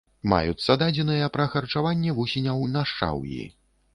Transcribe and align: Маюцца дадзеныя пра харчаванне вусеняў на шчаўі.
Маюцца 0.31 0.77
дадзеныя 0.83 1.27
пра 1.35 1.45
харчаванне 1.51 2.15
вусеняў 2.19 2.63
на 2.79 2.83
шчаўі. 2.93 3.41